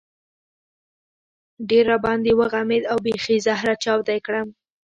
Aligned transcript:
ډېر 1.69 1.83
را 1.91 1.97
باندې 2.05 2.31
وغمېد 2.39 2.83
او 2.91 2.97
بېخي 3.05 3.37
زهره 3.47 3.73
چاودی 3.83 4.19
کړم. 4.25 4.47